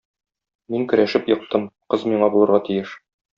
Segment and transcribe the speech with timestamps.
[0.75, 2.97] Мин көрәшеп ектым, кыз миңа булырга тиеш.